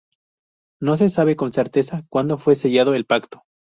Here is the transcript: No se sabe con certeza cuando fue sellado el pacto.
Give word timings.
No 0.81 0.95
se 0.95 1.09
sabe 1.09 1.35
con 1.35 1.51
certeza 1.53 2.01
cuando 2.09 2.39
fue 2.39 2.55
sellado 2.55 2.95
el 2.95 3.05
pacto. 3.05 3.43